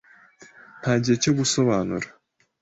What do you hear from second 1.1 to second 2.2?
cyo gusobanura.